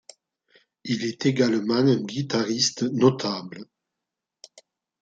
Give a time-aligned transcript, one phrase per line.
[0.83, 3.65] Il est également un guitariste notable.